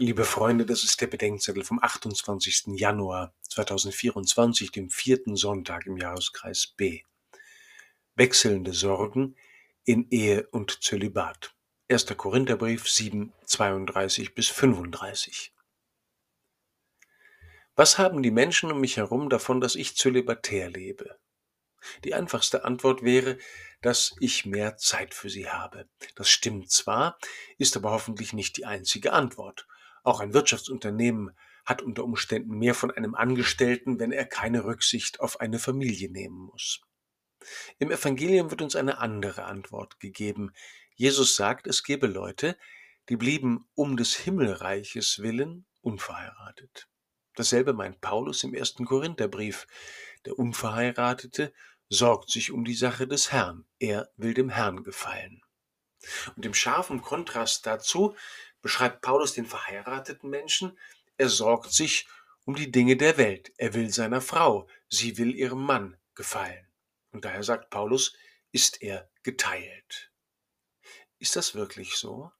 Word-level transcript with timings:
Liebe 0.00 0.24
Freunde, 0.24 0.64
das 0.64 0.82
ist 0.82 1.02
der 1.02 1.08
Bedenkzettel 1.08 1.62
vom 1.62 1.78
28. 1.78 2.68
Januar 2.68 3.34
2024, 3.50 4.72
dem 4.72 4.88
vierten 4.88 5.36
Sonntag 5.36 5.84
im 5.84 5.98
Jahreskreis 5.98 6.68
B. 6.68 7.02
Wechselnde 8.14 8.72
Sorgen 8.72 9.36
in 9.84 10.08
Ehe 10.08 10.48
und 10.52 10.82
Zölibat. 10.82 11.54
1. 11.90 12.06
Korintherbrief 12.16 12.88
7, 12.88 13.34
32 13.44 14.34
bis 14.34 14.48
35. 14.48 15.52
Was 17.76 17.98
haben 17.98 18.22
die 18.22 18.30
Menschen 18.30 18.72
um 18.72 18.80
mich 18.80 18.96
herum 18.96 19.28
davon, 19.28 19.60
dass 19.60 19.74
ich 19.74 19.98
zölibatär 19.98 20.70
lebe? 20.70 21.18
Die 22.04 22.14
einfachste 22.14 22.64
Antwort 22.64 23.02
wäre, 23.02 23.36
dass 23.82 24.14
ich 24.18 24.46
mehr 24.46 24.78
Zeit 24.78 25.12
für 25.12 25.28
sie 25.28 25.50
habe. 25.50 25.90
Das 26.14 26.30
stimmt 26.30 26.70
zwar, 26.70 27.18
ist 27.58 27.76
aber 27.76 27.90
hoffentlich 27.90 28.32
nicht 28.32 28.56
die 28.56 28.64
einzige 28.64 29.12
Antwort. 29.12 29.66
Auch 30.02 30.20
ein 30.20 30.34
Wirtschaftsunternehmen 30.34 31.36
hat 31.64 31.82
unter 31.82 32.04
Umständen 32.04 32.58
mehr 32.58 32.74
von 32.74 32.90
einem 32.90 33.14
Angestellten, 33.14 33.98
wenn 33.98 34.12
er 34.12 34.24
keine 34.24 34.64
Rücksicht 34.64 35.20
auf 35.20 35.40
eine 35.40 35.58
Familie 35.58 36.10
nehmen 36.10 36.38
muss. 36.38 36.80
Im 37.78 37.90
Evangelium 37.90 38.50
wird 38.50 38.62
uns 38.62 38.76
eine 38.76 38.98
andere 38.98 39.44
Antwort 39.44 40.00
gegeben. 40.00 40.52
Jesus 40.94 41.36
sagt, 41.36 41.66
es 41.66 41.82
gebe 41.82 42.06
Leute, 42.06 42.56
die 43.08 43.16
blieben 43.16 43.68
um 43.74 43.96
des 43.96 44.14
Himmelreiches 44.14 45.20
willen 45.20 45.66
unverheiratet. 45.80 46.88
Dasselbe 47.34 47.72
meint 47.72 48.00
Paulus 48.00 48.44
im 48.44 48.54
ersten 48.54 48.84
Korintherbrief. 48.84 49.66
Der 50.26 50.38
Unverheiratete 50.38 51.52
sorgt 51.88 52.30
sich 52.30 52.52
um 52.52 52.64
die 52.64 52.74
Sache 52.74 53.08
des 53.08 53.32
Herrn. 53.32 53.66
Er 53.78 54.10
will 54.16 54.34
dem 54.34 54.50
Herrn 54.50 54.82
gefallen. 54.82 55.42
Und 56.36 56.46
im 56.46 56.54
scharfen 56.54 57.02
Kontrast 57.02 57.66
dazu 57.66 58.14
beschreibt 58.62 59.02
Paulus 59.02 59.34
den 59.34 59.46
verheirateten 59.46 60.30
Menschen, 60.30 60.78
er 61.16 61.28
sorgt 61.28 61.72
sich 61.72 62.06
um 62.44 62.54
die 62.54 62.70
Dinge 62.70 62.96
der 62.96 63.18
Welt, 63.18 63.52
er 63.58 63.74
will 63.74 63.90
seiner 63.90 64.20
Frau, 64.20 64.68
sie 64.88 65.18
will 65.18 65.34
ihrem 65.34 65.62
Mann 65.62 65.96
gefallen. 66.14 66.66
Und 67.12 67.24
daher 67.24 67.42
sagt 67.42 67.70
Paulus, 67.70 68.14
ist 68.52 68.82
er 68.82 69.08
geteilt. 69.22 70.10
Ist 71.18 71.36
das 71.36 71.54
wirklich 71.54 71.96
so? 71.96 72.32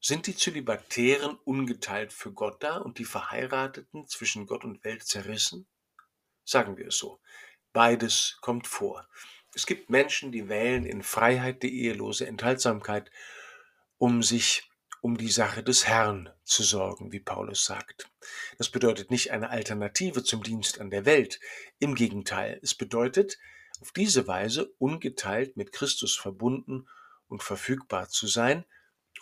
Sind 0.00 0.26
die 0.26 0.36
Zölibatären 0.36 1.36
ungeteilt 1.44 2.12
für 2.12 2.32
Gott 2.32 2.62
da 2.62 2.76
und 2.76 2.98
die 2.98 3.04
Verheirateten 3.04 4.06
zwischen 4.06 4.46
Gott 4.46 4.64
und 4.64 4.84
Welt 4.84 5.04
zerrissen? 5.04 5.66
Sagen 6.44 6.76
wir 6.76 6.88
es 6.88 6.98
so. 6.98 7.20
Beides 7.72 8.38
kommt 8.40 8.66
vor. 8.66 9.08
Es 9.54 9.66
gibt 9.66 9.90
Menschen, 9.90 10.32
die 10.32 10.48
wählen 10.48 10.84
in 10.84 11.02
Freiheit 11.02 11.62
die 11.62 11.82
ehelose 11.84 12.26
Enthaltsamkeit, 12.26 13.10
um 13.98 14.22
sich 14.22 14.70
um 15.00 15.16
die 15.16 15.30
Sache 15.30 15.62
des 15.62 15.86
Herrn 15.86 16.30
zu 16.44 16.62
sorgen, 16.62 17.12
wie 17.12 17.20
Paulus 17.20 17.64
sagt. 17.64 18.10
Das 18.58 18.68
bedeutet 18.68 19.10
nicht 19.10 19.30
eine 19.30 19.50
Alternative 19.50 20.24
zum 20.24 20.42
Dienst 20.42 20.80
an 20.80 20.90
der 20.90 21.04
Welt. 21.04 21.40
Im 21.78 21.94
Gegenteil, 21.94 22.58
es 22.62 22.74
bedeutet, 22.74 23.38
auf 23.80 23.92
diese 23.92 24.26
Weise 24.26 24.72
ungeteilt 24.78 25.56
mit 25.56 25.72
Christus 25.72 26.16
verbunden 26.16 26.88
und 27.28 27.42
verfügbar 27.42 28.08
zu 28.08 28.26
sein, 28.26 28.64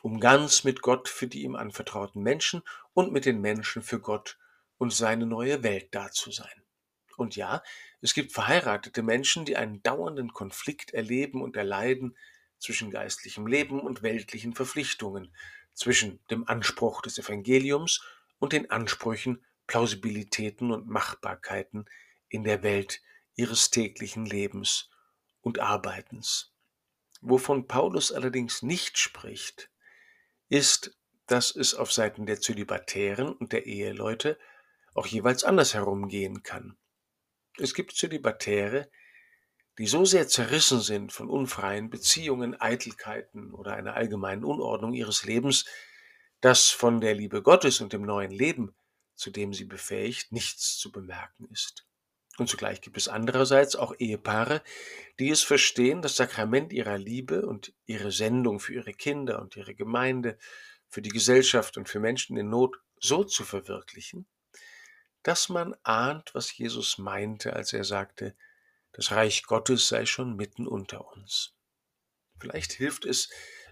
um 0.03 0.21
ganz 0.21 0.65
mit 0.65 0.83
Gott 0.83 1.09
für 1.09 1.27
die 1.27 1.43
ihm 1.43 1.57
anvertrauten 1.57 2.23
Menschen 2.23 2.63
und 2.93 3.13
mit 3.13 3.25
den 3.25 3.41
Menschen 3.41 3.83
für 3.83 4.01
Gott 4.01 4.39
und 4.79 4.93
seine 4.93 5.27
neue 5.27 5.63
Welt 5.63 5.89
da 5.95 6.11
zu 6.11 6.31
sein. 6.31 6.63
Und 7.17 7.37
ja, 7.37 7.63
es 8.01 8.15
gibt 8.15 8.33
verheiratete 8.33 9.03
Menschen, 9.03 9.45
die 9.45 9.57
einen 9.57 9.83
dauernden 9.83 10.33
Konflikt 10.33 10.93
erleben 10.93 11.43
und 11.43 11.57
erleiden 11.57 12.17
zwischen 12.59 12.91
geistlichem 12.91 13.47
Leben 13.47 13.81
und 13.81 14.03
weltlichen 14.03 14.55
Verpflichtungen, 14.55 15.35
zwischen 15.75 16.21
dem 16.31 16.49
Anspruch 16.49 17.03
des 17.03 17.19
Evangeliums 17.19 18.03
und 18.39 18.53
den 18.53 18.71
Ansprüchen, 18.71 19.45
Plausibilitäten 19.67 20.71
und 20.71 20.89
Machbarkeiten 20.89 21.87
in 22.29 22.45
der 22.45 22.63
Welt 22.63 23.01
ihres 23.35 23.71
täglichen 23.71 24.27
Lebens 24.27 24.91
und 25.41 25.59
Arbeitens. 25.59 26.53
Wovon 27.21 27.67
Paulus 27.67 28.13
allerdings 28.13 28.63
nicht 28.63 28.99
spricht, 28.99 29.71
ist, 30.49 30.97
dass 31.27 31.55
es 31.57 31.75
auf 31.75 31.93
Seiten 31.93 32.27
der 32.27 32.41
Zölibatären 32.41 33.33
und 33.33 33.53
der 33.53 33.67
Eheleute 33.67 34.39
auch 34.95 35.07
jeweils 35.07 35.43
anders 35.43 35.75
herumgehen 35.75 36.43
kann. 36.43 36.77
Es 37.59 37.75
gibt 37.75 37.97
Zölibatäre, 37.97 38.91
die 39.79 39.87
so 39.87 40.05
sehr 40.05 40.29
zerrissen 40.29 40.81
sind 40.81 41.13
von 41.13 41.29
unfreien 41.29 41.91
Beziehungen, 41.91 42.61
Eitelkeiten 42.61 43.53
oder 43.53 43.75
einer 43.75 43.95
allgemeinen 43.95 44.45
Unordnung 44.45 44.95
ihres 44.95 45.25
Lebens, 45.25 45.65
dass 46.41 46.69
von 46.69 47.01
der 47.01 47.15
Liebe 47.15 47.43
Gottes 47.43 47.81
und 47.81 47.93
dem 47.93 48.03
neuen 48.03 48.31
Leben, 48.31 48.75
zu 49.15 49.31
dem 49.31 49.53
sie 49.53 49.65
befähigt, 49.65 50.33
nichts 50.33 50.77
zu 50.77 50.93
bemerken 50.93 51.49
ist. 51.51 51.87
Und 52.37 52.49
zugleich 52.49 52.81
gibt 52.81 52.97
es 52.97 53.09
andererseits 53.09 53.77
auch 53.77 53.95
Ehepaare, 53.99 54.63
die 55.19 55.31
es 55.31 55.43
verstehen, 55.43 56.03
das 56.03 56.17
Sakrament 56.17 56.73
ihrer 56.73 56.99
Liebe 56.99 57.47
und 57.47 57.73
ihre 57.87 58.11
Sendung 58.11 58.59
für 58.59 58.75
ihre 58.75 58.93
Kinder 58.93 59.41
und 59.41 59.57
ihre 59.57 59.75
Gemeinde, 59.75 60.37
für 60.89 61.03
die 61.03 61.11
Gesellschaft 61.11 61.77
und 61.77 61.89
für 61.89 62.01
Menschen 62.01 62.37
in 62.37 62.49
Not 62.49 62.77
so 63.01 63.25
zu 63.25 63.45
verwirklichen, 63.45 64.27
dass 65.23 65.49
man 65.49 65.75
ahnt, 65.83 66.35
was 66.35 66.57
Jesus 66.57 66.99
meinte, 66.99 67.55
als 67.55 67.73
er 67.73 67.85
sagte, 67.85 68.37
das 68.95 69.11
Reich 69.11 69.43
Gottes 69.43 69.89
sei 69.89 70.07
schon 70.07 70.37
mitten 70.37 70.67
unter 70.67 71.13
uns. 71.13 71.53
Vielleicht 72.39 72.73
hilft 72.73 73.05
es, 73.05 73.29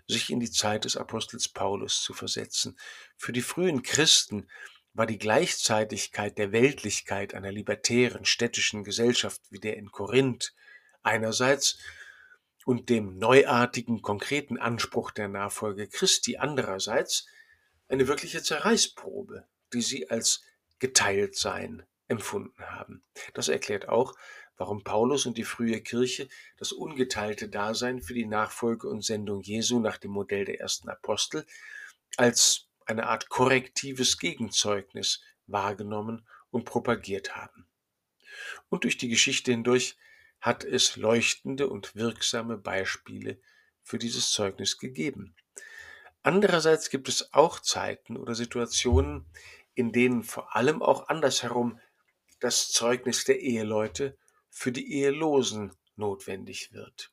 sich 0.07 0.31
in 0.31 0.41
die 0.41 0.51
Zeit 0.51 0.85
des 0.85 0.97
Apostels 0.97 1.49
Paulus 1.49 2.03
zu 2.03 2.13
versetzen. 2.13 2.79
Für 3.17 3.33
die 3.33 3.43
frühen 3.43 3.83
Christen 3.83 4.49
war 4.95 5.07
die 5.07 5.19
Gleichzeitigkeit 5.19 6.37
der 6.39 6.53
Weltlichkeit 6.53 7.35
einer 7.35 7.53
libertären 7.53 8.25
städtischen 8.25 8.85
Gesellschaft 8.85 9.41
wie 9.51 9.61
der 9.61 9.77
in 9.77 9.91
Korinth 9.91 10.53
einerseits 11.03 11.79
und 12.65 12.91
dem 12.91 13.19
neuartigen, 13.19 14.03
konkreten 14.03 14.59
Anspruch 14.59 15.11
der 15.11 15.29
Nachfolge 15.29 15.89
Christi 15.89 16.37
andererseits 16.37 17.27
eine 17.89 18.09
wirkliche 18.09 18.43
Zerreißprobe, 18.43 19.47
die 19.73 19.83
sie 19.83 20.11
als 20.11 20.43
geteilt 20.79 21.37
sein 21.37 21.87
empfunden 22.09 22.63
haben. 22.65 23.05
Das 23.35 23.49
erklärt 23.49 23.89
auch, 23.89 24.15
warum 24.63 24.85
Paulus 24.85 25.27
und 25.27 25.39
die 25.39 25.45
frühe 25.45 25.81
Kirche 25.81 26.29
das 26.57 26.71
ungeteilte 26.71 27.49
Dasein 27.49 28.01
für 28.01 28.15
die 28.15 28.27
Nachfolge 28.27 28.89
und 28.89 29.03
Sendung 29.03 29.43
Jesu 29.43 29.81
nach 29.81 29.99
dem 29.99 30.13
Modell 30.13 30.45
der 30.45 30.61
ersten 30.61 30.89
Apostel 30.89 31.45
als 32.17 32.69
eine 32.87 33.09
Art 33.09 33.29
korrektives 33.29 34.19
Gegenzeugnis 34.19 35.21
wahrgenommen 35.49 36.25
und 36.53 36.65
propagiert 36.65 37.35
haben. 37.35 37.67
Und 38.69 38.85
durch 38.85 38.97
die 38.97 39.09
Geschichte 39.09 39.51
hindurch 39.51 39.97
hat 40.41 40.63
es 40.63 40.95
leuchtende 40.95 41.69
und 41.69 41.97
wirksame 41.97 42.57
Beispiele 42.57 43.41
für 43.83 43.99
dieses 43.99 44.31
Zeugnis 44.31 44.79
gegeben. 44.79 45.35
Andererseits 46.23 46.89
gibt 46.89 47.09
es 47.09 47.35
auch 47.35 47.59
Zeiten 47.59 48.17
oder 48.17 48.37
Situationen, 48.37 49.27
in 49.75 49.91
denen 49.91 50.23
vor 50.23 50.55
allem 50.55 50.83
auch 50.83 51.09
andersherum 51.09 51.81
das 52.39 52.71
Zeugnis 52.71 53.25
der 53.25 53.41
Eheleute 53.41 54.17
für 54.53 54.71
die 54.71 54.93
Ehelosen 54.93 55.73
notwendig 55.97 56.73
wird. 56.73 57.11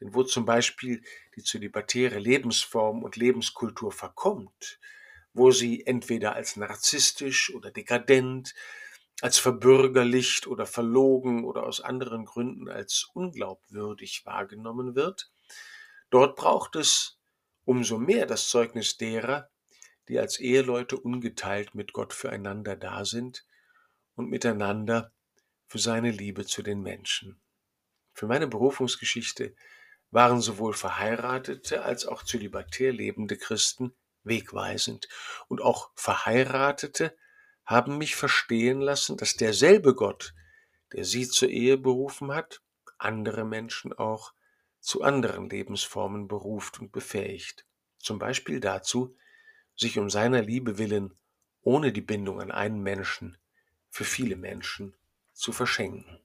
Denn 0.00 0.12
wo 0.12 0.24
zum 0.24 0.44
Beispiel 0.44 1.02
die 1.36 1.42
zölibatäre 1.42 2.18
Lebensform 2.18 3.02
und 3.02 3.16
Lebenskultur 3.16 3.92
verkommt, 3.92 4.78
wo 5.32 5.50
sie 5.50 5.86
entweder 5.86 6.34
als 6.34 6.56
narzisstisch 6.56 7.54
oder 7.54 7.70
dekadent, 7.70 8.54
als 9.20 9.38
verbürgerlicht 9.38 10.46
oder 10.46 10.66
verlogen 10.66 11.44
oder 11.44 11.64
aus 11.64 11.80
anderen 11.80 12.24
Gründen 12.24 12.68
als 12.68 13.08
unglaubwürdig 13.14 14.26
wahrgenommen 14.26 14.94
wird, 14.94 15.30
dort 16.10 16.36
braucht 16.36 16.76
es 16.76 17.18
umso 17.64 17.98
mehr 17.98 18.26
das 18.26 18.48
Zeugnis 18.48 18.96
derer, 18.96 19.48
die 20.08 20.18
als 20.18 20.38
Eheleute 20.38 20.98
ungeteilt 20.98 21.74
mit 21.74 21.92
Gott 21.92 22.12
füreinander 22.12 22.76
da 22.76 23.04
sind 23.04 23.46
und 24.16 24.28
miteinander 24.28 25.12
für 25.74 25.80
seine 25.80 26.12
Liebe 26.12 26.46
zu 26.46 26.62
den 26.62 26.82
Menschen. 26.82 27.40
Für 28.12 28.28
meine 28.28 28.46
Berufungsgeschichte 28.46 29.56
waren 30.12 30.40
sowohl 30.40 30.72
verheiratete 30.72 31.82
als 31.82 32.06
auch 32.06 32.22
zölibatär 32.22 32.92
lebende 32.92 33.36
Christen 33.36 33.92
wegweisend. 34.22 35.08
Und 35.48 35.60
auch 35.60 35.90
Verheiratete 35.96 37.16
haben 37.66 37.98
mich 37.98 38.14
verstehen 38.14 38.80
lassen, 38.80 39.16
dass 39.16 39.34
derselbe 39.34 39.96
Gott, 39.96 40.32
der 40.92 41.04
sie 41.04 41.28
zur 41.28 41.48
Ehe 41.48 41.76
berufen 41.76 42.32
hat, 42.32 42.62
andere 42.96 43.44
Menschen 43.44 43.92
auch 43.92 44.32
zu 44.78 45.02
anderen 45.02 45.50
Lebensformen 45.50 46.28
beruft 46.28 46.78
und 46.78 46.92
befähigt. 46.92 47.66
Zum 47.98 48.20
Beispiel 48.20 48.60
dazu, 48.60 49.16
sich 49.74 49.98
um 49.98 50.08
seiner 50.08 50.40
Liebe 50.40 50.78
willen 50.78 51.18
ohne 51.62 51.92
die 51.92 52.00
Bindung 52.00 52.40
an 52.40 52.52
einen 52.52 52.80
Menschen 52.80 53.36
für 53.90 54.04
viele 54.04 54.36
Menschen 54.36 54.94
zu 55.34 55.52
verschenken. 55.52 56.20